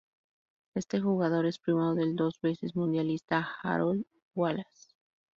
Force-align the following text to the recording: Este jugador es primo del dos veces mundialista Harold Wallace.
Este 0.73 0.99
jugador 0.99 1.45
es 1.45 1.59
primo 1.59 1.93
del 1.93 2.15
dos 2.15 2.41
veces 2.41 2.75
mundialista 2.75 3.47
Harold 3.61 4.03
Wallace. 4.33 4.95